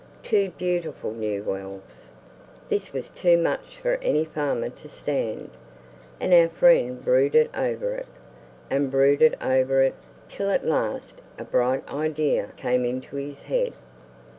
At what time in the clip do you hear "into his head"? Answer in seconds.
12.83-13.73